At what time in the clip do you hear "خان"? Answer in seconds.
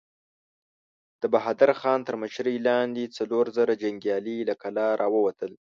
1.79-1.99